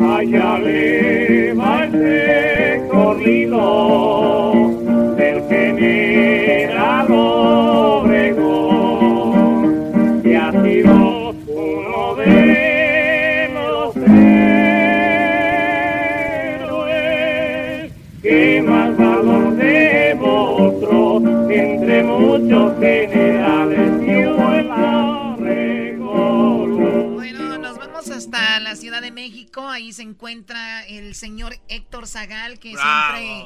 Allá 0.00 1.01
se 30.02 30.08
encuentra 30.08 30.84
el 30.88 31.14
señor 31.14 31.52
Héctor 31.68 32.08
Zagal, 32.08 32.58
que 32.58 32.70
siempre 32.70 33.44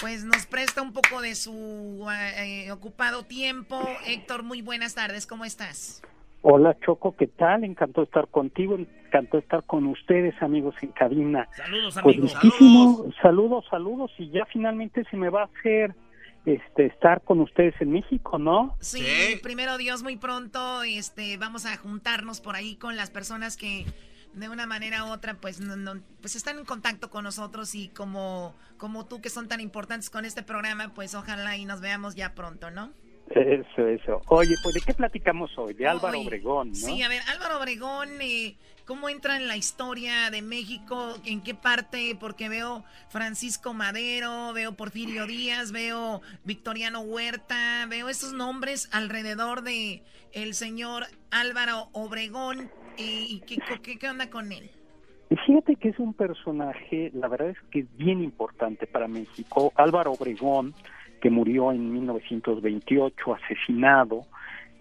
pues 0.00 0.24
nos 0.24 0.46
presta 0.46 0.80
un 0.80 0.92
poco 0.92 1.20
de 1.20 1.34
su 1.34 2.08
eh, 2.36 2.70
ocupado 2.70 3.24
tiempo. 3.24 3.80
Héctor, 4.06 4.44
muy 4.44 4.62
buenas 4.62 4.94
tardes, 4.94 5.26
¿cómo 5.26 5.44
estás? 5.44 6.00
Hola 6.42 6.76
Choco, 6.86 7.16
¿qué 7.16 7.26
tal? 7.26 7.64
Encantado 7.64 8.02
de 8.02 8.10
estar 8.10 8.28
contigo, 8.28 8.76
encantado 8.76 9.38
de 9.38 9.40
estar 9.40 9.64
con 9.64 9.86
ustedes, 9.88 10.40
amigos 10.40 10.76
en 10.82 10.92
cabina. 10.92 11.48
Saludos, 11.56 11.98
Pues 12.00 12.16
amigos. 12.16 12.34
muchísimo, 12.44 13.12
saludos, 13.20 13.64
saludos, 13.68 14.12
y 14.18 14.30
ya 14.30 14.44
finalmente 14.52 15.04
se 15.10 15.16
me 15.16 15.30
va 15.30 15.42
a 15.42 15.44
hacer 15.46 15.96
este 16.46 16.86
estar 16.86 17.22
con 17.22 17.40
ustedes 17.40 17.74
en 17.80 17.90
México, 17.90 18.38
¿no? 18.38 18.76
Sí, 18.80 19.04
primero 19.42 19.78
Dios, 19.78 20.04
muy 20.04 20.16
pronto 20.16 20.84
este, 20.84 21.36
vamos 21.38 21.66
a 21.66 21.76
juntarnos 21.76 22.40
por 22.40 22.54
ahí 22.54 22.76
con 22.76 22.94
las 22.94 23.10
personas 23.10 23.56
que 23.56 23.84
de 24.34 24.48
una 24.48 24.66
manera 24.66 25.04
u 25.04 25.08
otra 25.10 25.34
pues, 25.34 25.60
no, 25.60 25.76
no- 25.76 26.00
pues 26.20 26.36
están 26.36 26.58
en 26.58 26.64
contacto 26.64 27.10
con 27.10 27.24
nosotros 27.24 27.74
y 27.74 27.88
como, 27.88 28.54
como 28.78 29.06
tú 29.06 29.20
que 29.20 29.30
son 29.30 29.48
tan 29.48 29.60
importantes 29.60 30.10
con 30.10 30.24
este 30.24 30.42
programa, 30.42 30.92
pues 30.94 31.14
ojalá 31.14 31.56
y 31.56 31.64
nos 31.64 31.80
veamos 31.80 32.14
ya 32.14 32.34
pronto, 32.34 32.70
¿no? 32.70 32.92
Eso, 33.30 33.86
eso. 33.86 34.20
Oye, 34.28 34.54
pues 34.62 34.74
¿de 34.74 34.80
qué 34.80 34.92
platicamos 34.94 35.56
hoy? 35.56 35.74
De 35.74 35.86
Álvaro 35.86 36.18
Hoy- 36.18 36.26
Obregón, 36.26 36.68
¿no? 36.70 36.74
Sí, 36.74 37.02
a 37.02 37.08
ver, 37.08 37.22
Álvaro 37.28 37.58
Obregón, 37.60 38.08
eh, 38.20 38.56
¿cómo 38.84 39.08
entra 39.08 39.36
en 39.36 39.48
la 39.48 39.56
historia 39.56 40.28
de 40.30 40.42
México? 40.42 41.14
¿En 41.24 41.40
qué 41.40 41.54
parte? 41.54 42.14
Porque 42.18 42.48
veo 42.50 42.84
Francisco 43.10 43.72
Madero, 43.74 44.52
veo 44.52 44.74
Porfirio 44.74 45.26
Díaz, 45.26 45.72
veo 45.72 46.20
Victoriano 46.44 47.00
Huerta, 47.00 47.86
veo 47.88 48.08
esos 48.10 48.32
nombres 48.34 48.88
alrededor 48.92 49.62
de 49.62 50.02
el 50.32 50.54
señor 50.54 51.06
Álvaro 51.30 51.88
Obregón. 51.92 52.70
¿Y 52.96 53.42
qué, 53.46 53.58
qué, 53.82 53.98
qué 53.98 54.08
onda 54.08 54.28
con 54.30 54.52
él? 54.52 54.70
Fíjate 55.46 55.76
que 55.76 55.88
es 55.88 55.98
un 55.98 56.12
personaje, 56.12 57.10
la 57.14 57.28
verdad 57.28 57.50
es 57.50 57.58
que 57.70 57.80
es 57.80 57.96
bien 57.96 58.22
importante 58.22 58.86
para 58.86 59.08
México. 59.08 59.72
Álvaro 59.76 60.12
Obregón, 60.12 60.74
que 61.20 61.30
murió 61.30 61.72
en 61.72 61.92
1928, 61.92 63.34
asesinado, 63.34 64.26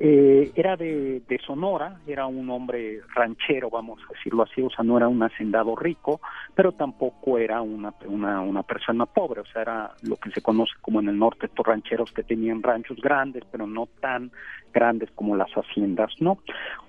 eh, 0.04 0.52
era 0.56 0.76
de, 0.78 1.22
Sonora, 1.46 2.00
era 2.08 2.26
un 2.26 2.50
hombre 2.50 3.02
ranchero, 3.14 3.70
vamos 3.70 4.02
a 4.02 4.14
decirlo 4.14 4.42
así, 4.42 4.60
o 4.60 4.70
sea, 4.72 4.84
no 4.84 4.98
era 4.98 5.08
un 5.08 5.22
hacendado 5.22 5.76
rico, 5.76 6.20
pero 6.56 6.72
tampoco 6.72 7.38
era 7.38 7.62
una, 7.62 7.94
una, 8.08 8.42
una 8.42 8.64
persona 8.64 9.06
pobre, 9.06 9.42
o 9.42 9.46
sea, 9.46 9.62
era 9.62 9.92
lo 10.02 10.16
que 10.16 10.32
se 10.32 10.42
conoce 10.42 10.72
como 10.82 11.02
en 11.02 11.10
el 11.10 11.20
norte 11.20 11.46
estos 11.46 11.68
rancheros 11.68 12.12
que 12.14 12.24
tenían 12.24 12.64
ranchos 12.64 12.98
grandes, 13.00 13.44
pero 13.52 13.68
no 13.68 13.88
tan 14.00 14.32
grandes 14.74 15.12
como 15.12 15.36
las 15.36 15.52
haciendas, 15.52 16.12
¿no? 16.20 16.40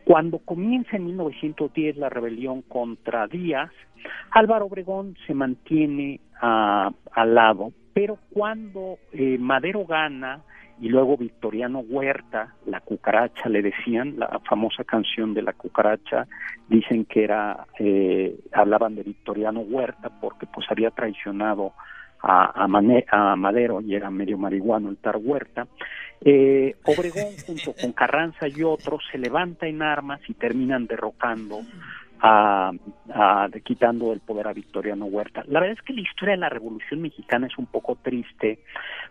Cuando 0.06 0.38
comienza 0.38 0.96
en 0.96 1.04
1910 1.04 1.98
la 1.98 2.08
rebelión 2.08 2.62
contra 2.62 3.26
Díaz, 3.26 3.72
Álvaro 4.30 4.64
Obregón 4.64 5.18
se 5.26 5.34
mantiene 5.34 6.18
al 6.40 7.34
lado, 7.34 7.72
pero 7.92 8.16
cuando 8.32 8.96
eh, 9.12 9.36
Madero 9.38 9.84
gana 9.84 10.40
y 10.82 10.88
luego 10.88 11.16
Victoriano 11.16 11.78
Huerta, 11.78 12.54
la 12.66 12.80
cucaracha 12.80 13.48
le 13.48 13.62
decían, 13.62 14.18
la 14.18 14.40
famosa 14.40 14.82
canción 14.82 15.32
de 15.32 15.42
la 15.42 15.52
cucaracha, 15.52 16.26
dicen 16.68 17.04
que 17.04 17.22
era, 17.22 17.66
eh, 17.78 18.36
hablaban 18.52 18.96
de 18.96 19.04
Victoriano 19.04 19.60
Huerta 19.60 20.10
porque 20.20 20.44
pues 20.52 20.66
había 20.68 20.90
traicionado 20.90 21.72
a, 22.20 22.64
a, 22.64 22.66
Mane- 22.66 23.06
a 23.12 23.36
Madero 23.36 23.80
y 23.80 23.94
era 23.94 24.10
medio 24.10 24.36
marihuano 24.36 24.88
el 24.90 24.96
tar 24.96 25.18
Huerta. 25.22 25.68
Eh, 26.20 26.74
Obregón 26.84 27.32
junto 27.46 27.74
con 27.80 27.92
Carranza 27.92 28.48
y 28.48 28.64
otros 28.64 29.02
se 29.12 29.18
levanta 29.18 29.68
en 29.68 29.82
armas 29.82 30.20
y 30.28 30.34
terminan 30.34 30.86
derrocando 30.88 31.60
a, 32.24 32.70
quitando 33.64 34.12
el 34.12 34.20
poder 34.20 34.46
a 34.46 34.52
Victoriano 34.52 35.06
Huerta. 35.06 35.42
La 35.48 35.58
verdad 35.58 35.76
es 35.78 35.84
que 35.84 35.92
la 35.92 36.02
historia 36.02 36.34
de 36.34 36.40
la 36.40 36.48
Revolución 36.48 37.02
Mexicana 37.02 37.48
es 37.48 37.58
un 37.58 37.66
poco 37.66 37.96
triste 37.96 38.60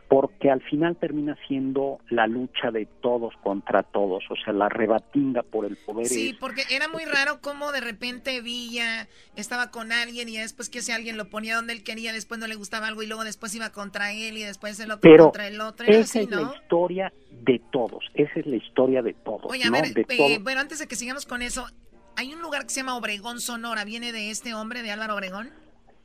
porque 0.07 0.49
al 0.49 0.61
final 0.61 0.95
termina 0.95 1.37
siendo 1.47 1.99
la 2.09 2.27
lucha 2.27 2.71
de 2.71 2.85
todos 3.01 3.33
contra 3.43 3.83
todos, 3.83 4.23
o 4.29 4.35
sea, 4.43 4.53
la 4.53 4.69
rebatinga 4.69 5.43
por 5.43 5.65
el 5.65 5.77
poder 5.77 6.07
Sí, 6.07 6.29
es 6.29 6.37
porque 6.37 6.63
era 6.69 6.87
muy 6.87 7.03
raro 7.05 7.39
cómo 7.41 7.71
de 7.71 7.81
repente 7.81 8.41
Villa 8.41 9.07
estaba 9.35 9.71
con 9.71 9.91
alguien 9.91 10.29
y 10.29 10.37
después 10.37 10.69
que 10.69 10.79
ese 10.79 10.93
alguien 10.93 11.17
lo 11.17 11.29
ponía 11.29 11.55
donde 11.55 11.73
él 11.73 11.83
quería, 11.83 12.13
después 12.13 12.39
no 12.39 12.47
le 12.47 12.55
gustaba 12.55 12.87
algo 12.87 13.03
y 13.03 13.07
luego 13.07 13.23
después 13.23 13.53
iba 13.55 13.71
contra 13.71 14.13
él 14.13 14.37
y 14.37 14.43
después 14.43 14.79
el 14.79 14.91
otro 14.91 15.01
Pero 15.01 15.25
contra 15.25 15.47
el 15.47 15.59
otro. 15.61 15.85
Era 15.85 15.97
esa 15.97 16.19
así, 16.19 16.29
es 16.29 16.31
la 16.31 16.53
historia 16.55 17.13
de 17.29 17.61
todos, 17.71 18.03
esa 18.13 18.39
es 18.39 18.45
la 18.45 18.55
historia 18.57 19.01
de 19.01 19.13
todos, 19.13 19.45
Oye, 19.45 19.63
a 19.63 19.67
¿no? 19.67 19.73
ver, 19.73 19.93
de 19.93 20.01
eh, 20.01 20.17
todos. 20.17 20.43
bueno, 20.43 20.61
antes 20.61 20.79
de 20.79 20.87
que 20.87 20.95
sigamos 20.95 21.25
con 21.25 21.41
eso, 21.41 21.67
hay 22.21 22.33
un 22.35 22.41
lugar 22.41 22.63
que 22.63 22.69
se 22.69 22.81
llama 22.81 22.95
Obregón, 22.95 23.39
Sonora. 23.39 23.83
¿Viene 23.83 24.11
de 24.11 24.29
este 24.29 24.53
hombre, 24.53 24.83
de 24.83 24.91
Álvaro 24.91 25.15
Obregón? 25.15 25.49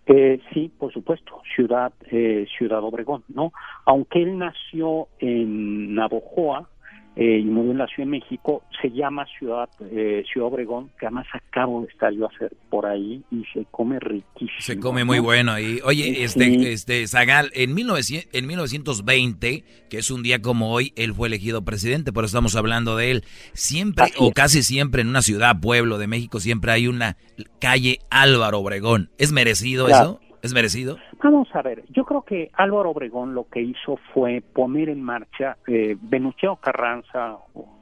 Eh, 0.07 0.41
sí, 0.53 0.73
por 0.79 0.91
supuesto, 0.91 1.43
Ciudad 1.55 1.93
eh, 2.11 2.47
Ciudad 2.57 2.83
Obregón, 2.83 3.23
¿no? 3.29 3.53
Aunque 3.85 4.23
él 4.23 4.39
nació 4.39 5.09
en 5.19 5.95
Navojoa 5.95 6.71
eh, 7.17 7.39
y 7.41 7.45
murió 7.45 7.73
en 7.73 7.79
la 7.79 7.87
Ciudad 7.87 8.07
de 8.07 8.11
México, 8.19 8.63
se 8.81 8.91
llama 8.91 9.25
Ciudad 9.39 9.69
eh, 9.91 10.23
Ciudad 10.31 10.49
Obregón, 10.49 10.91
que 11.01 11.07
además 11.07 11.27
acabo 11.33 11.81
de 11.81 11.89
estar 11.89 12.13
yo 12.13 12.27
a 12.27 12.29
hacer 12.29 12.55
por 12.69 12.85
ahí 12.87 13.23
y 13.31 13.43
se 13.55 13.65
come 13.71 13.99
riquísimo. 13.99 14.61
Se 14.61 14.79
come 14.79 15.05
muy 15.05 15.17
¿no? 15.19 15.23
bueno 15.25 15.53
ahí. 15.53 15.81
Oye, 15.85 16.05
Sí. 16.05 16.23
este, 16.23 16.73
este, 16.73 17.09
Zagal, 17.09 17.51
en, 17.55 17.75
1900 17.75 18.29
en 18.35 18.47
1920, 18.47 19.65
que 19.89 19.99
es 19.99 20.11
un 20.11 20.23
día 20.23 20.43
como 20.43 20.73
hoy, 20.73 20.93
él 20.97 21.15
fue 21.15 21.29
elegido 21.29 21.63
presidente, 21.65 22.13
por 22.13 22.25
eso 22.25 22.37
estamos 22.37 22.55
hablando 22.57 22.97
de 22.97 23.11
él. 23.13 23.25
Siempre, 23.55 24.07
o 24.19 24.33
casi 24.33 24.63
siempre, 24.63 25.03
en 25.03 25.09
una 25.09 25.23
ciudad, 25.23 25.59
pueblo 25.61 25.99
de 25.99 26.07
México, 26.07 26.41
siempre 26.41 26.73
hay 26.73 26.87
una 26.87 27.17
calle 27.61 28.01
Álvaro 28.11 28.61
Obregón. 28.61 29.11
¿Es 29.19 29.33
merecido 29.33 29.87
Claro. 29.87 30.21
eso? 30.21 30.26
¿Es 30.47 30.55
merecido? 30.55 30.97
Vamos 31.23 31.49
a 31.55 31.63
ver, 31.63 31.83
yo 31.91 32.05
creo 32.05 32.23
que 32.23 32.51
Álvaro 32.53 32.91
Obregón 32.91 33.35
lo 33.35 33.49
que 33.49 33.61
hizo 33.61 33.99
fue 34.15 34.41
poner 34.41 34.89
en 34.89 35.03
marcha, 35.03 35.57
eh, 35.67 35.97
Venustiano 36.01 36.57
Carranza 36.57 37.39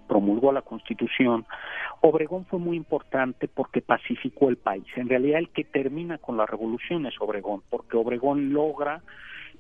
promulgó 0.09 0.51
la 0.51 0.63
Constitución, 0.63 1.45
Obregón 2.01 2.47
fue 2.47 2.59
muy 2.59 2.79
importante 2.79 3.49
porque 3.49 3.83
pacificó 3.83 4.49
el 4.49 4.57
país. 4.57 4.85
En 4.97 5.11
realidad 5.11 5.41
el 5.41 5.51
que 5.51 5.65
termina 5.65 6.17
con 6.17 6.39
la 6.39 6.47
revolución 6.47 7.05
es 7.05 7.15
Obregón, 7.21 7.63
porque 7.69 7.99
Obregón 7.99 8.55
logra 8.55 9.03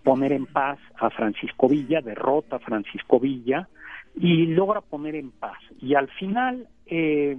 poner 0.02 0.32
en 0.32 0.46
paz 0.46 0.78
a 0.98 1.10
Francisco 1.10 1.68
Villa, 1.68 2.00
derrota 2.00 2.56
a 2.56 2.60
Francisco 2.60 3.20
Villa 3.20 3.68
y 4.14 4.46
logra 4.46 4.80
poner 4.80 5.14
en 5.14 5.30
paz. 5.30 5.58
Y 5.80 5.94
al 5.94 6.08
final 6.08 6.68
eh, 6.86 7.36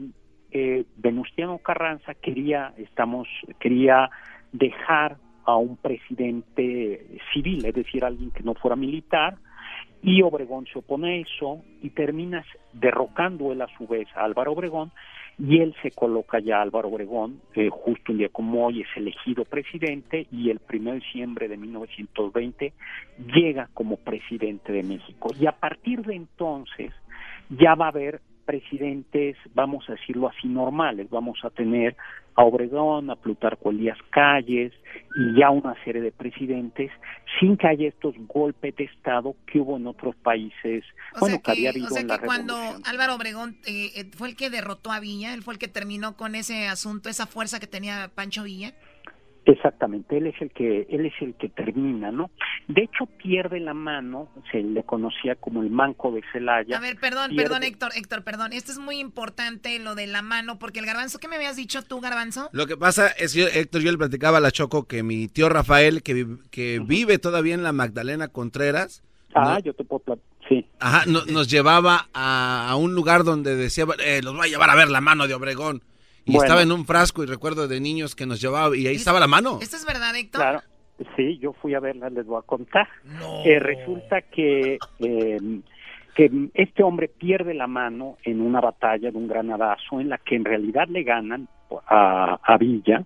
eh, 0.52 0.86
Venustiano 0.98 1.58
Carranza 1.58 2.14
quería, 2.14 2.74
estamos, 2.78 3.28
quería 3.60 4.12
dejar 4.52 5.18
a 5.46 5.56
un 5.58 5.78
presidente 5.78 7.20
civil, 7.34 7.66
es 7.66 7.74
decir, 7.74 8.04
alguien 8.04 8.32
que 8.32 8.44
no 8.44 8.54
fuera 8.56 8.76
militar, 8.76 9.38
y 10.02 10.22
Obregón 10.22 10.68
se 10.72 10.80
opone 10.80 11.16
a 11.16 11.22
eso 11.22 11.64
y 11.82 11.90
terminas 11.90 12.46
derrocando 12.74 13.52
él 13.52 13.62
a 13.62 13.68
su 13.78 13.88
vez 13.88 14.08
a 14.16 14.24
Álvaro 14.24 14.52
Obregón 14.52 14.92
y 15.40 15.60
él 15.60 15.76
se 15.82 15.92
coloca 15.92 16.40
ya 16.40 16.62
Álvaro 16.62 16.90
Obregón, 16.90 17.42
eh, 17.56 17.70
justo 17.70 18.12
un 18.12 18.20
día 18.20 18.30
como 18.30 18.66
hoy 18.66 18.82
es 18.82 18.88
elegido 18.96 19.44
presidente 19.46 20.28
y 20.32 20.50
el 20.50 20.62
1 20.72 20.92
de 20.92 21.00
diciembre 21.00 21.48
de 21.48 21.58
1920 21.58 22.74
llega 23.34 23.70
como 23.74 23.98
presidente 23.98 24.72
de 24.72 24.84
México. 24.84 25.32
Y 25.40 25.48
a 25.48 25.54
partir 25.54 26.04
de 26.04 26.16
entonces 26.16 26.94
ya 27.50 27.76
va 27.76 27.86
a 27.86 27.90
haber 27.90 28.22
presidentes, 28.46 29.36
vamos 29.54 29.90
a 29.90 29.94
decirlo 29.94 30.30
así, 30.30 30.48
normales. 30.48 31.10
Vamos 31.10 31.40
a 31.44 31.50
tener 31.50 31.96
a 32.36 32.44
Obregón, 32.44 33.10
a 33.10 33.16
Plutarco 33.16 33.72
Elías 33.72 33.98
Calles 34.12 34.74
y 35.16 35.40
ya 35.40 35.50
una 35.50 35.74
serie 35.84 36.02
de 36.02 36.12
presidentes 36.12 36.92
sin 37.40 37.58
que 37.58 37.68
haya 37.68 37.88
estos 37.88 38.14
golpes 38.28 38.76
de 38.76 38.86
Estado 38.86 39.36
que 39.48 39.60
hubo 39.60 39.78
en 39.78 39.88
otros 39.88 40.16
países, 40.18 40.84
O 41.16 41.22
bueno, 41.22 41.36
sea 41.36 41.44
que 41.44 41.52
había 41.52 41.70
habido 41.70 41.88
o 41.88 41.90
sea 41.90 42.02
en 42.02 42.08
la 42.08 42.20
que 42.20 42.26
cuando. 42.26 42.56
Álvaro 42.86 43.16
Obregón 43.16 43.58
eh, 43.66 43.92
eh, 43.96 44.12
fue 44.16 44.30
el 44.30 44.36
que 44.36 44.50
derrotó 44.50 44.92
a 44.92 45.00
Villa, 45.00 45.34
él 45.34 45.44
fue 45.44 45.54
el 45.54 45.60
que 45.60 45.68
terminó 45.68 46.18
con 46.18 46.36
ese 46.36 46.68
asunto, 46.68 47.10
esa 47.10 47.26
fuerza 47.26 47.60
que 47.60 47.68
tenía 47.68 48.12
Pancho 48.14 48.44
Villa. 48.44 48.74
Exactamente, 49.46 50.18
él 50.18 50.26
es 50.26 50.42
el 50.42 50.50
que 50.50 50.88
él 50.90 51.06
es 51.06 51.14
el 51.22 51.36
que 51.36 51.50
termina, 51.50 52.12
¿no? 52.12 52.32
De 52.68 52.82
hecho 52.82 53.06
pierde 53.06 53.60
la 53.60 53.76
mano, 53.76 54.30
se 54.52 54.64
le 54.64 54.84
conocía 54.84 55.36
como 55.36 55.62
el 55.62 55.70
manco 55.70 56.12
de 56.12 56.24
Celaya. 56.32 56.76
A 56.76 56.82
ver, 56.82 56.98
perdón, 57.00 57.36
perdón, 57.36 57.62
Héctor, 57.62 57.92
Héctor, 57.96 58.24
perdón. 58.24 58.54
Esto 58.54 58.72
es 58.72 58.80
muy 58.80 58.98
importante 58.98 59.78
lo 59.78 59.94
de 59.94 60.08
la 60.08 60.24
mano 60.24 60.58
porque 60.58 60.80
el 60.80 60.88
garbanzo, 60.88 61.20
¿qué 61.20 61.28
me 61.28 61.36
habías 61.36 61.56
dicho 61.56 61.84
tú, 61.84 62.02
garbanzo? 62.02 62.50
Lo 62.54 62.66
que 62.66 62.76
pasa 62.76 63.10
es 63.10 63.36
que 63.36 63.44
Héctor, 63.44 63.84
yo 63.84 63.92
le 63.92 64.00
platicaba 64.00 64.40
a 64.40 64.42
la 64.42 64.50
Choco 64.50 64.88
que 64.88 65.04
mi 65.04 65.28
tío 65.28 65.48
Rafael 65.48 66.02
que, 66.02 66.26
que 66.50 66.80
vive 66.80 67.20
todavía 67.20 67.54
en 67.54 67.62
la 67.62 67.72
Magdalena 67.72 68.30
Contreras. 68.30 69.04
Ah, 69.36 69.60
yo 69.64 69.74
te 69.74 69.84
puedo 69.84 70.18
sí. 70.50 70.66
Ajá, 70.80 71.04
nos 71.06 71.48
llevaba 71.50 72.08
a, 72.14 72.76
un 72.78 72.96
lugar 72.96 73.24
donde 73.24 73.56
decía, 73.56 73.86
eh, 74.04 74.22
los 74.24 74.36
voy 74.36 74.48
a 74.48 74.50
llevar 74.50 74.72
a 74.72 74.76
ver 74.76 74.90
la 74.90 75.02
mano 75.02 75.28
de 75.28 75.36
Obregón. 75.36 75.84
Y 76.26 76.38
estaba 76.38 76.62
en 76.62 76.72
un 76.72 76.86
frasco 76.86 77.24
y 77.24 77.28
recuerdo 77.28 77.68
de 77.68 77.80
niños 77.80 78.16
que 78.16 78.26
nos 78.26 78.42
llevaba 78.42 78.76
y 78.76 78.88
ahí 78.88 78.96
estaba 78.96 79.20
la 79.20 79.28
mano. 79.28 79.60
¿Esto 79.62 79.76
es 79.76 79.86
verdad, 79.86 80.16
Héctor? 80.16 80.42
Claro. 80.42 80.62
Sí, 81.16 81.38
yo 81.40 81.54
fui 81.54 81.74
a 81.74 81.80
verla, 81.80 82.10
les 82.10 82.26
voy 82.26 82.40
a 82.40 82.42
contar. 82.42 82.88
Eh, 83.44 83.60
resulta 83.60 84.22
que, 84.22 84.78
eh, 85.00 85.60
que 86.16 86.32
este 86.54 86.84
hombre 86.84 87.10
pierde 87.10 87.54
la 87.54 87.68
mano 87.68 88.18
en 88.24 88.42
una 88.42 88.62
batalla 88.62 89.12
de 89.12 89.18
un 89.18 89.28
granadazo 89.28 90.00
en 90.00 90.10
la 90.10 90.18
que 90.18 90.36
en 90.36 90.46
realidad 90.46 90.88
le 90.88 91.04
ganan 91.04 91.50
a, 91.88 92.40
a 92.42 92.58
Villa 92.58 93.04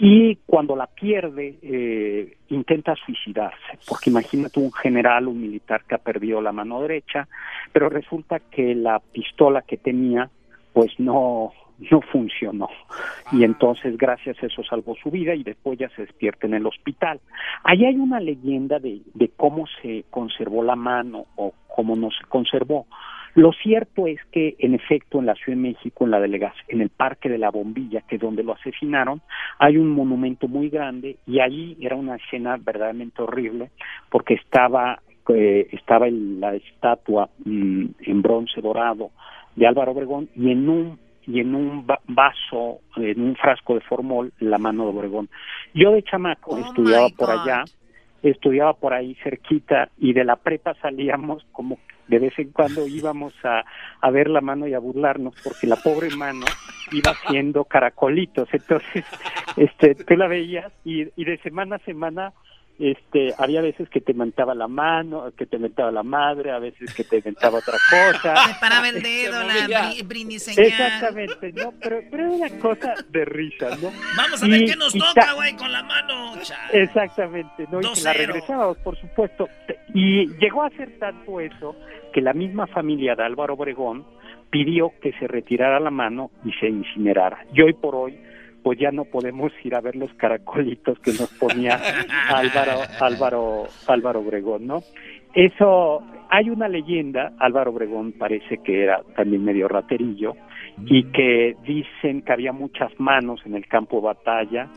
y 0.00 0.36
cuando 0.46 0.76
la 0.76 0.86
pierde 0.86 1.58
eh, 1.60 2.36
intenta 2.50 2.94
suicidarse, 2.94 3.78
porque 3.88 4.10
imagínate 4.10 4.60
un 4.60 4.72
general, 4.72 5.26
un 5.26 5.40
militar 5.40 5.82
que 5.88 5.96
ha 5.96 5.98
perdido 5.98 6.40
la 6.40 6.52
mano 6.52 6.80
derecha, 6.82 7.26
pero 7.72 7.88
resulta 7.88 8.38
que 8.38 8.76
la 8.76 9.00
pistola 9.00 9.62
que 9.62 9.76
tenía 9.76 10.30
pues 10.78 10.92
no 11.00 11.52
no 11.90 12.00
funcionó. 12.02 12.68
Y 13.32 13.42
entonces, 13.42 13.96
gracias 13.98 14.40
a 14.40 14.46
eso, 14.46 14.62
salvó 14.62 14.94
su 14.94 15.10
vida 15.10 15.34
y 15.34 15.42
después 15.42 15.76
ya 15.76 15.88
se 15.90 16.02
despierta 16.02 16.46
en 16.46 16.54
el 16.54 16.66
hospital. 16.66 17.20
Ahí 17.64 17.84
hay 17.84 17.96
una 17.96 18.20
leyenda 18.20 18.78
de, 18.78 19.00
de 19.14 19.28
cómo 19.36 19.66
se 19.82 20.04
conservó 20.08 20.62
la 20.62 20.76
mano 20.76 21.26
o 21.34 21.52
cómo 21.66 21.96
no 21.96 22.10
se 22.12 22.24
conservó. 22.28 22.86
Lo 23.34 23.52
cierto 23.52 24.06
es 24.06 24.20
que, 24.30 24.54
en 24.60 24.74
efecto, 24.74 25.18
en 25.18 25.26
la 25.26 25.34
Ciudad 25.34 25.56
de 25.56 25.68
México, 25.68 26.04
en 26.04 26.12
la 26.12 26.20
delegación, 26.20 26.64
en 26.68 26.80
el 26.80 26.90
Parque 26.90 27.28
de 27.28 27.38
la 27.38 27.50
Bombilla, 27.50 28.02
que 28.02 28.16
es 28.16 28.20
donde 28.20 28.44
lo 28.44 28.52
asesinaron, 28.54 29.20
hay 29.58 29.78
un 29.78 29.90
monumento 29.90 30.46
muy 30.46 30.68
grande 30.68 31.16
y 31.26 31.40
ahí 31.40 31.76
era 31.80 31.96
una 31.96 32.16
escena 32.16 32.56
verdaderamente 32.56 33.20
horrible 33.22 33.70
porque 34.10 34.34
estaba 34.34 35.00
eh, 35.28 35.68
estaba 35.72 36.08
la 36.08 36.54
estatua 36.54 37.28
mm, 37.44 37.84
en 38.00 38.22
bronce 38.22 38.62
dorado 38.62 39.10
de 39.58 39.66
Álvaro 39.66 39.92
Obregón 39.92 40.28
y 40.34 40.52
en 40.52 40.68
un 40.68 40.98
y 41.26 41.40
en 41.40 41.54
un 41.54 41.86
vaso, 42.06 42.80
en 42.96 43.20
un 43.20 43.36
frasco 43.36 43.74
de 43.74 43.82
formol, 43.82 44.32
la 44.38 44.56
mano 44.56 44.84
de 44.84 44.96
Obregón. 44.96 45.28
Yo 45.74 45.90
de 45.90 46.02
chamaco 46.02 46.52
oh 46.52 46.58
estudiaba 46.58 47.10
por 47.10 47.30
allá, 47.30 47.64
estudiaba 48.22 48.72
por 48.72 48.94
ahí 48.94 49.14
cerquita 49.22 49.90
y 49.98 50.14
de 50.14 50.24
la 50.24 50.36
prepa 50.36 50.72
salíamos 50.80 51.44
como 51.52 51.76
de 52.06 52.18
vez 52.18 52.38
en 52.38 52.50
cuando 52.52 52.86
íbamos 52.86 53.34
a, 53.44 53.62
a 54.00 54.10
ver 54.10 54.30
la 54.30 54.40
mano 54.40 54.66
y 54.66 54.72
a 54.72 54.78
burlarnos 54.78 55.34
porque 55.44 55.66
la 55.66 55.76
pobre 55.76 56.08
mano 56.16 56.46
iba 56.92 57.10
haciendo 57.10 57.64
caracolitos. 57.64 58.48
Entonces, 58.50 59.04
este, 59.58 59.94
tú 59.96 60.16
la 60.16 60.28
veías 60.28 60.72
y, 60.82 61.08
y 61.14 61.24
de 61.26 61.36
semana 61.42 61.76
a 61.76 61.80
semana 61.80 62.32
este 62.78 63.34
había 63.38 63.60
veces 63.60 63.88
que 63.88 64.00
te 64.00 64.14
mentaba 64.14 64.54
la 64.54 64.68
mano, 64.68 65.32
que 65.36 65.46
te 65.46 65.58
mentaba 65.58 65.90
la 65.90 66.02
madre, 66.02 66.52
a 66.52 66.58
veces 66.58 66.94
que 66.94 67.04
te 67.04 67.20
mentaba 67.24 67.58
otra 67.58 67.76
cosa. 67.90 68.34
Me 68.46 68.54
paraba 68.60 68.88
el 68.88 69.02
dedo, 69.02 69.42
la 69.42 69.90
Exactamente, 69.90 71.52
no, 71.52 71.72
pero, 71.82 72.00
pero 72.10 72.24
era 72.24 72.32
una 72.32 72.58
cosa 72.60 72.94
de 73.08 73.24
risa, 73.24 73.70
¿no? 73.82 73.90
Vamos 74.16 74.42
a 74.42 74.46
ver 74.46 74.64
qué 74.64 74.76
nos 74.76 74.92
toca, 74.92 75.32
güey, 75.34 75.56
con 75.56 75.72
la 75.72 75.82
mano. 75.82 76.34
Exactamente, 76.72 77.66
¿no? 77.70 77.80
y 77.80 78.00
la 78.02 78.12
regresábamos, 78.12 78.78
por 78.78 78.98
supuesto. 79.00 79.48
Y 79.94 80.28
llegó 80.38 80.62
a 80.62 80.70
ser 80.70 80.98
tanto 80.98 81.40
eso 81.40 81.74
que 82.12 82.20
la 82.20 82.32
misma 82.32 82.66
familia 82.66 83.14
de 83.14 83.24
Álvaro 83.24 83.54
Obregón 83.54 84.04
pidió 84.50 84.92
que 85.00 85.12
se 85.18 85.26
retirara 85.26 85.80
la 85.80 85.90
mano 85.90 86.30
y 86.44 86.52
se 86.52 86.68
incinerara. 86.68 87.44
Y 87.52 87.62
hoy 87.62 87.72
por 87.74 87.94
hoy 87.94 88.18
pues 88.68 88.80
ya 88.80 88.90
no 88.90 89.06
podemos 89.06 89.50
ir 89.64 89.74
a 89.74 89.80
ver 89.80 89.96
los 89.96 90.12
caracolitos 90.12 90.98
que 90.98 91.12
nos 91.12 91.32
ponía 91.38 91.80
Álvaro, 92.28 92.82
Álvaro, 93.00 93.66
Álvaro 93.86 94.20
Obregón, 94.20 94.66
¿no? 94.66 94.82
Eso, 95.32 96.02
hay 96.28 96.50
una 96.50 96.68
leyenda, 96.68 97.32
Álvaro 97.38 97.70
Obregón 97.70 98.12
parece 98.12 98.58
que 98.58 98.82
era 98.82 99.00
también 99.16 99.42
medio 99.42 99.68
raterillo, 99.68 100.34
y 100.84 101.04
que 101.04 101.56
dicen 101.64 102.20
que 102.20 102.30
había 102.30 102.52
muchas 102.52 102.92
manos 103.00 103.40
en 103.46 103.54
el 103.54 103.66
campo 103.66 103.96
de 103.96 104.08
batalla, 104.08 104.68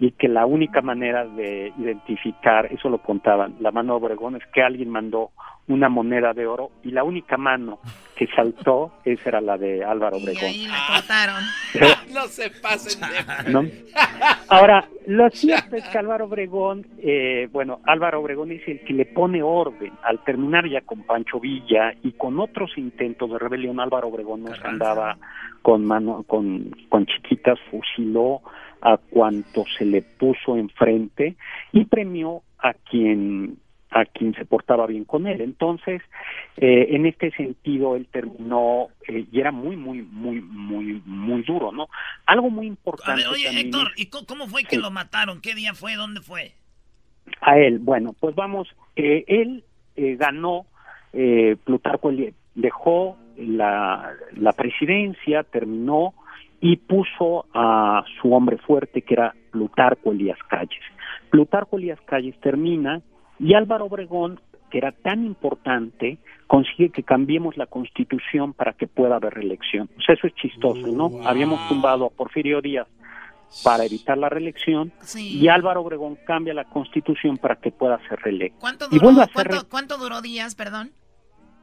y 0.00 0.12
que 0.12 0.28
la 0.28 0.46
única 0.46 0.80
manera 0.80 1.24
de 1.24 1.72
identificar, 1.78 2.66
eso 2.72 2.88
lo 2.88 2.98
contaban, 2.98 3.56
la 3.60 3.70
mano 3.70 3.94
de 3.94 4.04
Obregón 4.04 4.36
es 4.36 4.46
que 4.52 4.62
alguien 4.62 4.90
mandó 4.90 5.30
una 5.66 5.88
moneda 5.88 6.32
de 6.32 6.46
oro 6.46 6.70
y 6.82 6.90
la 6.90 7.04
única 7.04 7.36
mano 7.36 7.78
que 8.16 8.26
saltó 8.34 8.92
esa 9.04 9.28
era 9.28 9.40
la 9.40 9.58
de 9.58 9.84
Álvaro 9.84 10.16
Obregón. 10.16 10.44
Y 10.44 10.46
ahí 10.46 10.66
la 10.66 10.78
cortaron. 10.88 11.42
no 12.14 12.26
se 12.28 12.50
pasen 12.50 13.00
Ahora, 14.48 14.88
lo 15.08 15.30
cierto 15.30 15.74
es 15.74 15.88
que 15.88 15.96
Álvaro 15.96 16.26
Obregón, 16.26 16.86
eh, 16.98 17.48
bueno, 17.50 17.80
Álvaro 17.84 18.20
Obregón 18.20 18.52
es 18.52 18.60
el 18.68 18.80
que 18.80 18.92
le 18.92 19.06
pone 19.06 19.42
orden 19.42 19.92
al 20.02 20.22
terminar 20.22 20.68
ya 20.68 20.82
con 20.82 21.02
Pancho 21.04 21.40
Villa 21.40 21.94
y 22.02 22.12
con 22.12 22.38
otros 22.38 22.76
intentos 22.76 23.30
de 23.30 23.38
rebelión. 23.38 23.80
Álvaro 23.80 24.08
Obregón 24.08 24.44
no 24.44 24.50
andaba 24.62 25.16
con 25.62 25.86
mano, 25.86 26.24
con, 26.26 26.76
con 26.90 27.06
chiquitas, 27.06 27.58
fusiló 27.70 28.42
a 28.82 28.98
cuanto 28.98 29.64
se 29.78 29.86
le 29.86 30.02
puso 30.02 30.56
enfrente 30.56 31.36
y 31.72 31.86
premió 31.86 32.42
a 32.58 32.74
quien 32.74 33.56
a 34.00 34.04
quien 34.04 34.34
se 34.34 34.44
portaba 34.44 34.86
bien 34.86 35.04
con 35.04 35.26
él. 35.26 35.40
Entonces, 35.40 36.02
eh, 36.56 36.88
en 36.90 37.06
este 37.06 37.30
sentido, 37.32 37.96
él 37.96 38.06
terminó 38.10 38.88
eh, 39.06 39.26
y 39.30 39.40
era 39.40 39.52
muy, 39.52 39.76
muy, 39.76 40.02
muy, 40.02 40.40
muy, 40.40 41.02
muy 41.04 41.42
duro, 41.42 41.72
¿no? 41.72 41.88
Algo 42.26 42.50
muy 42.50 42.66
importante. 42.66 43.26
oye, 43.26 43.48
Héctor, 43.60 43.92
¿y 43.96 44.06
cómo 44.06 44.46
fue 44.46 44.64
que 44.64 44.78
lo 44.78 44.90
mataron? 44.90 45.40
¿Qué 45.40 45.54
día 45.54 45.74
fue? 45.74 45.94
¿Dónde 45.96 46.20
fue? 46.20 46.52
A 47.40 47.58
él, 47.58 47.78
bueno, 47.78 48.14
pues 48.18 48.34
vamos, 48.34 48.68
eh, 48.96 49.24
él 49.26 49.64
ganó, 49.96 50.66
Plutarco 51.64 52.12
dejó 52.54 53.16
la, 53.36 54.12
la 54.36 54.52
presidencia, 54.52 55.42
terminó 55.42 56.14
y 56.60 56.76
puso 56.76 57.46
a 57.54 58.04
su 58.20 58.32
hombre 58.32 58.58
fuerte 58.58 59.02
que 59.02 59.14
era 59.14 59.34
Plutarco 59.50 60.12
Elías 60.12 60.38
Calles. 60.48 60.82
Plutarco 61.30 61.78
Elías 61.78 62.00
Calles 62.02 62.38
termina 62.40 63.00
y 63.38 63.54
Álvaro 63.54 63.86
Obregón, 63.86 64.40
que 64.70 64.78
era 64.78 64.92
tan 64.92 65.24
importante, 65.24 66.18
consigue 66.46 66.90
que 66.90 67.02
cambiemos 67.02 67.56
la 67.56 67.66
constitución 67.66 68.52
para 68.52 68.72
que 68.72 68.86
pueda 68.86 69.16
haber 69.16 69.34
reelección. 69.34 69.88
O 69.98 70.02
sea, 70.02 70.14
eso 70.14 70.26
es 70.26 70.34
chistoso, 70.34 70.88
¿no? 70.88 71.26
Habíamos 71.26 71.66
tumbado 71.68 72.06
a 72.06 72.10
Porfirio 72.10 72.60
Díaz 72.60 72.86
para 73.64 73.84
evitar 73.84 74.18
la 74.18 74.28
reelección 74.28 74.92
y 75.16 75.48
Álvaro 75.48 75.80
Obregón 75.82 76.18
cambia 76.26 76.52
la 76.52 76.64
constitución 76.64 77.38
para 77.38 77.56
que 77.56 77.70
pueda 77.70 77.98
ser 78.08 78.20
reelecto. 78.20 78.58
¿Cuánto 78.60 78.88
duró, 78.88 79.10
¿cuánto, 79.68 79.96
duró 79.96 80.20
Díaz, 80.20 80.54
perdón? 80.54 80.90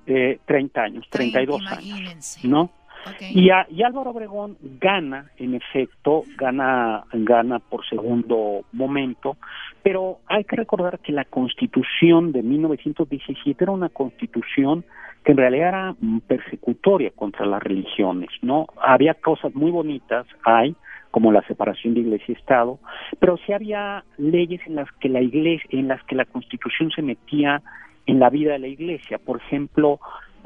Eh, 0.08 0.39
30 0.46 0.82
años, 0.82 1.05
32 1.10 1.62
años, 1.67 2.38
¿no? 2.44 2.72
Y, 3.19 3.50
y, 3.50 3.83
Álvaro 3.83 4.12
Obregón 4.12 4.57
gana, 4.79 5.31
en 5.38 5.55
efecto, 5.55 6.24
gana, 6.38 7.03
gana 7.13 7.59
por 7.59 7.85
segundo 7.88 8.65
momento, 8.71 9.38
pero 9.83 10.19
hay 10.27 10.43
que 10.43 10.55
recordar 10.55 11.00
que 11.00 11.12
la 11.12 11.25
constitución 11.25 12.31
de 12.31 12.41
1917 12.41 13.63
era 13.63 13.71
una 13.71 13.89
constitución 13.89 14.83
que 15.24 15.31
en 15.31 15.38
realidad 15.38 15.69
era 15.69 15.95
persecutoria 16.27 17.12
contra 17.12 17.45
las 17.45 17.62
religiones, 17.62 18.29
¿no? 18.41 18.67
Había 18.81 19.15
cosas 19.15 19.53
muy 19.55 19.71
bonitas, 19.71 20.27
hay, 20.43 20.75
como 21.09 21.31
la 21.31 21.41
separación 21.47 21.95
de 21.95 22.01
iglesia 22.01 22.25
y 22.29 22.33
Estado, 22.33 22.79
pero 23.19 23.38
sí 23.38 23.53
había 23.53 24.03
leyes 24.17 24.62
en 24.67 24.75
las 24.75 24.91
que 25.00 25.09
la 25.09 25.21
iglesia, 25.21 25.67
en 25.71 25.88
las 25.88 26.03
que 26.03 26.15
la 26.15 26.25
constitución 26.25 26.91
se 26.91 27.01
metía 27.01 27.62
en 28.05 28.19
la 28.19 28.29
vida 28.29 28.53
de 28.53 28.59
la 28.59 28.67
iglesia. 28.67 29.17
Por 29.17 29.38
ejemplo, 29.38 30.00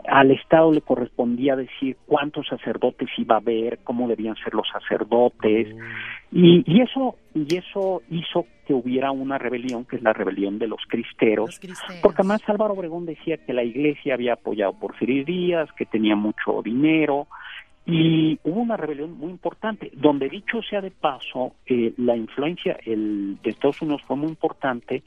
al 0.08 0.32
Estado 0.32 0.72
le 0.72 0.82
correspondía 0.82 1.56
decir 1.56 1.98
cuántos 2.06 2.48
sacerdotes 2.48 3.10
iba 3.18 3.36
a 3.36 3.40
haber, 3.40 3.80
cómo 3.84 4.08
debían 4.08 4.36
ser 4.38 4.54
los 4.54 4.68
sacerdotes, 4.70 5.68
y, 6.32 6.64
y, 6.66 6.82
eso 6.82 7.16
y 7.34 7.56
eso 7.56 8.02
hizo 8.10 8.46
que 8.66 8.74
hubiera 8.74 9.12
una 9.12 9.38
rebelión, 9.38 9.86
que 9.86 9.96
es 9.96 10.04
la 10.04 10.14
rebelión 10.14 10.60
de 10.60 10.68
los 10.68 10.82
cristeros, 10.88 11.60
porque 12.02 12.22
además 12.22 12.42
Álvaro 12.48 12.74
Obregón 12.74 13.06
decía 13.06 13.38
que 13.38 13.54
la 13.54 13.64
Iglesia 13.64 14.14
había 14.14 14.34
apoyado 14.34 14.74
por 14.74 14.92
Porfirio 14.92 15.26
Díaz, 15.26 15.70
que 15.76 15.86
tenía 15.86 16.16
mucho 16.16 16.62
dinero, 16.64 17.28
y 17.86 18.40
hubo 18.44 18.62
una 18.62 18.78
rebelión 18.78 19.18
muy 19.18 19.32
importante, 19.32 19.90
donde 19.94 20.30
dicho 20.30 20.62
sea 20.62 20.82
de 20.82 20.92
paso, 20.92 21.56
eh, 21.66 21.94
la 21.98 22.16
influencia 22.16 22.78
el, 22.86 23.38
de 23.42 23.50
Estados 23.50 23.82
Unidos 23.82 24.02
fue 24.06 24.16
muy 24.16 24.30
importante 24.30 25.02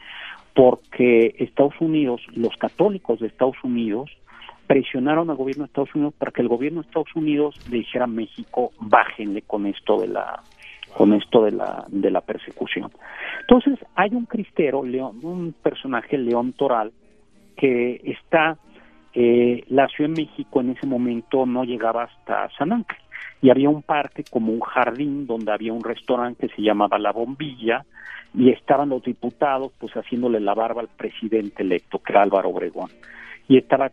porque 0.54 1.34
Estados 1.38 1.74
Unidos, 1.80 2.20
los 2.34 2.56
católicos 2.56 3.20
de 3.20 3.28
Estados 3.28 3.56
Unidos, 3.62 4.10
presionaron 4.72 5.28
al 5.28 5.36
gobierno 5.36 5.64
de 5.64 5.66
Estados 5.66 5.94
Unidos 5.94 6.14
para 6.16 6.32
que 6.32 6.40
el 6.40 6.48
gobierno 6.48 6.80
de 6.80 6.86
Estados 6.86 7.14
Unidos 7.14 7.54
le 7.70 7.76
dijera 7.80 8.04
a 8.04 8.08
México, 8.08 8.70
bájenle 8.80 9.42
con 9.42 9.66
esto 9.66 10.00
de 10.00 10.08
la 10.08 10.42
con 10.96 11.12
esto 11.12 11.44
de 11.44 11.52
la, 11.52 11.84
de 11.88 12.10
la 12.10 12.22
persecución. 12.22 12.90
Entonces, 13.42 13.78
hay 13.94 14.14
un 14.14 14.24
cristero, 14.24 14.82
León, 14.82 15.18
un 15.22 15.52
personaje, 15.62 16.16
León 16.16 16.54
Toral, 16.54 16.90
que 17.54 18.00
está, 18.02 18.56
eh, 19.12 19.62
la 19.68 19.88
Ciudad 19.88 20.08
de 20.08 20.22
México 20.22 20.62
en 20.62 20.70
ese 20.70 20.86
momento 20.86 21.44
no 21.44 21.64
llegaba 21.64 22.04
hasta 22.04 22.48
San 22.56 22.72
Ángel, 22.72 22.96
y 23.42 23.50
había 23.50 23.68
un 23.68 23.82
parque 23.82 24.24
como 24.30 24.52
un 24.52 24.60
jardín 24.60 25.26
donde 25.26 25.52
había 25.52 25.74
un 25.74 25.84
restaurante 25.84 26.48
que 26.48 26.54
se 26.56 26.62
llamaba 26.62 26.98
La 26.98 27.12
Bombilla, 27.12 27.84
y 28.34 28.48
estaban 28.48 28.88
los 28.88 29.02
diputados 29.02 29.72
pues 29.78 29.92
haciéndole 29.92 30.40
la 30.40 30.54
barba 30.54 30.80
al 30.80 30.88
presidente 30.88 31.62
electo, 31.62 31.98
que 31.98 32.12
era 32.12 32.22
Álvaro 32.22 32.48
Obregón, 32.48 32.88
y 33.48 33.58
estaba 33.58 33.90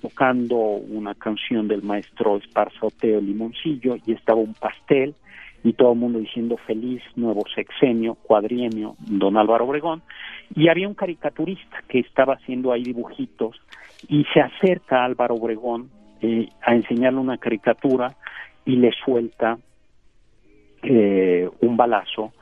tocando 0.00 0.56
una 0.56 1.14
canción 1.14 1.68
del 1.68 1.82
maestro 1.82 2.36
Esparza 2.36 2.86
Oteo 2.86 3.20
Limoncillo, 3.20 3.96
y 4.06 4.12
estaba 4.12 4.38
un 4.38 4.54
pastel, 4.54 5.14
y 5.62 5.72
todo 5.72 5.92
el 5.92 5.98
mundo 5.98 6.18
diciendo 6.18 6.56
feliz 6.58 7.02
nuevo 7.16 7.42
sexenio, 7.54 8.14
cuadrienio, 8.14 8.96
don 8.98 9.36
Álvaro 9.36 9.64
Obregón, 9.64 10.02
y 10.54 10.68
había 10.68 10.86
un 10.86 10.94
caricaturista 10.94 11.82
que 11.88 12.00
estaba 12.00 12.34
haciendo 12.34 12.70
ahí 12.70 12.82
dibujitos 12.82 13.56
y 14.08 14.24
se 14.34 14.40
acerca 14.40 15.00
a 15.00 15.04
Álvaro 15.06 15.36
Obregón 15.36 15.90
eh, 16.20 16.48
a 16.62 16.74
enseñarle 16.74 17.18
una 17.18 17.38
caricatura 17.38 18.14
y 18.66 18.76
le 18.76 18.92
suelta 19.04 19.58
eh, 20.82 21.48
un 21.60 21.76
balazo 21.76 22.32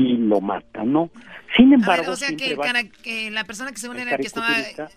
y 0.00 0.16
lo 0.16 0.40
mata, 0.40 0.82
¿no? 0.84 1.10
Sin 1.56 1.72
embargo, 1.72 2.12
o 2.12 2.16
sea 2.16 2.30
que, 2.36 3.30
la 3.30 3.44
persona 3.44 3.70
que 3.70 3.78
según 3.78 3.98
era 3.98 4.16
que 4.16 4.26
estaba 4.26 4.48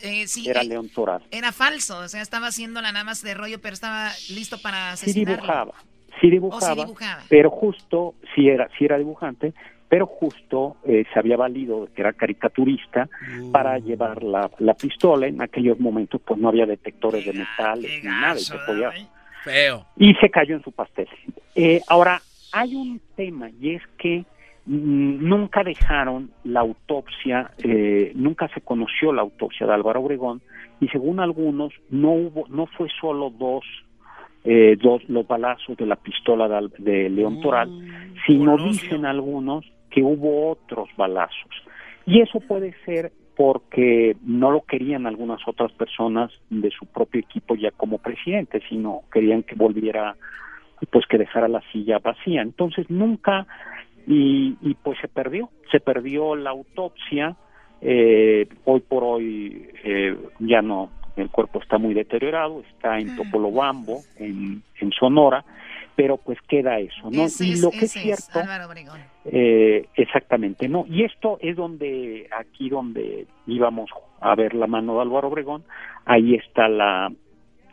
eh, 0.02 0.28
sí, 0.28 0.50
era 0.50 0.64
León 0.64 0.90
Toral. 0.90 1.24
Era 1.32 1.52
falso, 1.52 2.00
o 2.00 2.08
sea, 2.08 2.22
estaba 2.22 2.48
haciendo 2.48 2.82
la 2.82 2.92
nada 2.92 3.04
más 3.04 3.24
de 3.24 3.34
rollo, 3.34 3.60
pero 3.60 3.74
estaba 3.74 4.12
listo 4.30 4.62
para 4.62 4.92
asesinarlo. 4.92 5.74
Sí 6.22 6.30
dibujaba, 6.30 6.66
sí 6.72 6.82
dibujaba, 6.82 7.24
pero 7.28 7.50
justo, 7.50 8.16
sí 8.36 8.48
era, 8.48 8.70
sí 8.78 8.86
era 8.86 8.98
dibujante, 8.98 9.54
pero 9.90 10.06
justo 10.06 10.78
eh, 10.86 11.06
se 11.12 11.20
había 11.20 11.38
valido 11.38 11.90
que 11.94 12.02
era 12.02 12.14
caricaturista 12.14 13.10
para 13.52 13.78
uh. 13.78 13.84
llevar 13.84 14.24
la, 14.24 14.50
la, 14.60 14.74
pistola. 14.76 15.28
En 15.28 15.42
aquellos 15.42 15.80
momentos 15.80 16.22
pues 16.26 16.40
no 16.40 16.50
había 16.50 16.66
detectores 16.66 17.26
de 17.26 17.34
metales 17.34 18.04
ni 18.04 18.10
nada 18.10 18.36
y 18.36 18.40
se 18.40 18.58
podía... 18.66 18.92
Feo. 19.44 19.86
Y 19.98 20.14
se 20.16 20.30
cayó 20.30 20.56
en 20.56 20.64
su 20.64 20.72
pastel. 20.72 21.08
Eh, 21.54 21.82
ahora, 21.88 22.22
hay 22.54 22.76
un 22.76 23.02
tema 23.16 23.50
y 23.60 23.76
es 23.76 23.82
que 23.98 24.26
nunca 24.66 25.64
dejaron 25.64 26.32
la 26.44 26.62
autopsia, 26.62 27.52
eh, 27.64 28.12
nunca 28.16 28.48
se 28.50 28.62
conoció 28.62 29.12
la 29.12 29.22
autopsia 29.22 29.68
de 29.68 29.74
Álvaro 29.74 30.02
Obregón 30.02 30.42
y 30.80 30.88
según 30.88 31.20
algunos 31.20 31.74
no 31.90 32.12
hubo, 32.12 32.48
no 32.50 32.66
fue 32.68 32.88
solo 33.00 33.30
dos 33.30 33.66
eh, 34.46 34.78
dos, 34.82 35.02
los 35.08 35.26
balazos 35.26 35.78
de 35.78 35.86
la 35.86 35.96
pistola 35.96 36.50
de, 36.50 36.70
de 36.80 37.10
León 37.10 37.40
Toral, 37.40 37.70
mm, 37.70 38.16
sino 38.28 38.58
dicen 38.58 39.06
algunos 39.06 39.66
que 39.90 40.04
hubo 40.04 40.50
otros 40.52 40.90
balazos. 40.98 41.50
Y 42.06 42.20
eso 42.20 42.42
puede 42.42 42.74
ser 42.84 43.14
porque 43.36 44.16
no 44.22 44.52
lo 44.52 44.62
querían 44.62 45.08
algunas 45.08 45.40
otras 45.48 45.72
personas 45.72 46.32
de 46.50 46.70
su 46.72 46.86
propio 46.86 47.22
equipo 47.22 47.56
ya 47.56 47.72
como 47.72 47.98
presidente, 48.00 48.62
sino 48.68 49.02
querían 49.12 49.44
que 49.44 49.56
volviera, 49.56 50.16
pues 50.92 51.06
que 51.08 51.18
dejara 51.18 51.48
la 51.48 51.64
silla 51.72 52.00
vacía. 52.00 52.42
Entonces 52.42 52.90
nunca, 52.90 53.48
y, 54.08 54.58
y 54.62 54.74
pues 54.76 55.00
se 55.00 55.08
perdió, 55.08 55.50
se 55.72 55.80
perdió 55.80 56.36
la 56.36 56.52
autopsia, 56.52 57.36
eh, 57.82 58.48
hoy 58.66 58.80
por 58.82 59.04
hoy 59.04 59.70
eh, 59.84 60.18
ya 60.40 60.62
no, 60.62 60.90
el 61.16 61.30
cuerpo 61.30 61.60
está 61.62 61.78
muy 61.78 61.94
deteriorado, 61.94 62.62
está 62.62 63.00
en 63.00 63.16
Topolobambo, 63.16 64.02
en, 64.18 64.64
en 64.80 64.92
Sonora, 64.92 65.44
pero 65.96 66.18
pues 66.18 66.40
queda 66.48 66.80
eso, 66.80 67.10
¿no? 67.12 67.26
y 67.40 67.62
lo 67.62 67.70
que 67.70 67.86
es 67.86 67.92
cierto, 67.92 68.40
eh, 69.26 69.86
exactamente, 69.96 70.68
¿no? 70.68 70.86
Y 70.90 71.04
esto 71.04 71.38
es 71.40 71.56
donde, 71.56 72.28
aquí 72.36 72.70
donde 72.70 73.28
íbamos 73.46 73.92
a 74.20 74.34
ver 74.36 74.56
la 74.56 74.68
mano 74.68 74.96
de 74.96 75.02
Álvaro 75.02 75.28
Obregón, 75.28 75.64
ahí 76.06 76.34
está 76.36 76.68
la, 76.68 77.12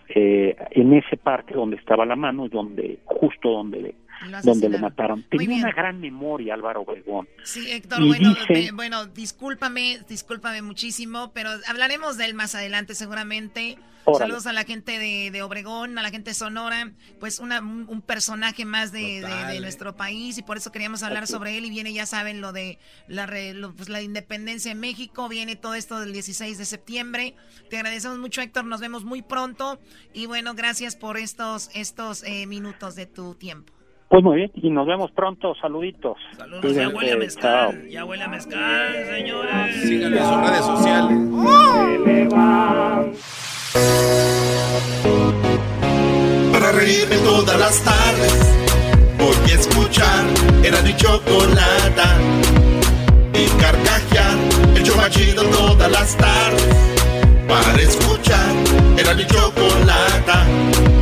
eh, 0.09 0.57
en 0.73 0.93
ese 0.93 1.17
parque 1.17 1.55
donde 1.55 1.77
estaba 1.77 2.05
la 2.05 2.17
mano, 2.17 2.49
donde, 2.49 2.99
justo 3.05 3.51
donde 3.51 3.95
donde 4.43 4.69
lo 4.69 4.79
mataron. 4.79 5.23
Tenía 5.25 5.65
una 5.65 5.73
gran 5.73 6.01
memoria 6.01 6.55
Álvaro 6.55 6.83
Obregón. 6.83 7.29
Sí, 7.45 7.71
Héctor, 7.71 8.07
bueno, 8.07 8.35
bueno, 8.75 9.07
discúlpame, 9.07 10.01
discúlpame 10.09 10.63
muchísimo, 10.63 11.33
pero 11.33 11.51
hablaremos 11.67 12.17
de 12.17 12.27
él 12.27 12.35
más 12.35 12.55
adelante 12.55 12.95
seguramente. 12.95 13.79
Saludos 14.19 14.47
a 14.47 14.53
la 14.53 14.65
gente 14.65 14.99
de, 14.99 15.43
Obregón, 15.43 15.99
a 15.99 16.03
la 16.03 16.11
gente 16.11 16.31
de 16.31 16.35
Sonora, 16.35 16.93
pues 17.19 17.39
una, 17.39 17.61
un 17.61 18.03
personaje 18.03 18.65
más 18.65 18.93
de, 18.93 19.23
nuestro 19.61 19.95
país 19.95 20.39
y 20.39 20.43
por 20.43 20.57
eso 20.57 20.73
queríamos 20.73 21.03
hablar 21.03 21.27
sobre 21.27 21.59
él 21.59 21.67
y 21.67 21.71
viene, 21.71 21.93
ya 21.93 22.07
saben, 22.07 22.41
lo 22.41 22.53
de 22.53 22.79
la, 23.09 23.29
pues, 23.77 23.89
la 23.89 24.03
independencia 24.03 24.73
en 24.73 24.81
México, 24.81 25.29
viene 25.29 25.55
todo 25.55 25.75
esto 25.75 26.01
del 26.01 26.13
16 26.13 26.59
de 26.59 26.65
septiembre. 26.65 27.35
Te 27.69 27.77
agradecemos 27.77 28.19
mucho, 28.19 28.41
Héctor, 28.41 28.65
nos 28.65 28.81
vemos 28.81 29.05
muy 29.05 29.23
pronto 29.23 29.79
y 30.13 30.27
bueno, 30.27 30.55
gracias 30.55 30.97
por 30.97 31.19
estos, 31.19 31.71
estos 31.75 32.25
eh, 32.25 32.47
minutos 32.47 32.95
de 32.97 33.07
tu 33.07 33.35
tiempo. 33.35 33.80
Pues 34.11 34.25
muy 34.25 34.39
bien, 34.39 34.51
y 34.57 34.71
nos 34.71 34.89
vemos 34.89 35.13
pronto. 35.13 35.55
Saluditos. 35.61 36.19
Saludos, 36.37 36.75
ya 36.75 36.89
huele 36.89 37.13
a 37.13 37.17
mezcal. 37.17 37.89
Ya 37.89 38.05
huele 38.05 38.27
mezcal, 38.27 39.07
señores. 39.09 39.83
Síganlo 39.85 40.17
en 40.17 40.25
sus 40.27 40.41
redes 40.51 40.65
sociales. 40.65 41.17
Para 46.53 46.73
reírme 46.73 47.17
todas 47.19 47.57
las 47.57 47.85
tardes, 47.85 48.57
voy 49.17 49.37
a 49.49 49.55
escuchar. 49.55 50.25
Era 50.65 50.83
mi 50.83 50.97
chocolate. 50.97 52.03
Y 53.33 53.47
carcajear, 53.61 54.37
el 54.75 54.83
chomachido 54.83 55.45
todas 55.45 55.89
las 55.89 56.17
tardes. 56.17 56.67
Para 57.47 57.81
escuchar, 57.81 58.57
era 58.99 59.15
mi 59.15 59.25
chocolate 59.25 61.00